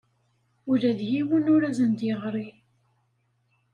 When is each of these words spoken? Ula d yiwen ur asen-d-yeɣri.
Ula 0.71 0.91
d 0.99 1.01
yiwen 1.11 1.45
ur 1.55 1.61
asen-d-yeɣri. 1.69 2.49